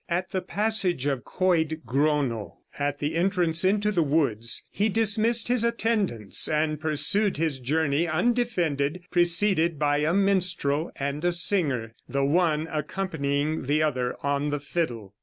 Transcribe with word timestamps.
At 0.09 0.31
the 0.31 0.41
passage 0.41 1.05
of 1.05 1.23
Coed 1.23 1.81
Grono, 1.85 2.57
at 2.79 2.97
the 2.97 3.13
entrance 3.15 3.63
into 3.63 3.91
the 3.91 4.01
woods, 4.01 4.65
he 4.71 4.89
dismissed 4.89 5.47
his 5.47 5.63
attendants 5.63 6.47
and 6.47 6.81
pursued 6.81 7.37
his 7.37 7.59
journey 7.59 8.07
undefended, 8.07 9.01
preceded 9.11 9.77
by 9.77 9.97
a 9.97 10.11
minstrel 10.15 10.89
and 10.95 11.23
a 11.23 11.31
singer, 11.31 11.93
the 12.09 12.25
one 12.25 12.67
accompanying 12.71 13.67
the 13.67 13.83
other 13.83 14.15
on 14.23 14.49
the 14.49 14.59
fiddle. 14.59 15.13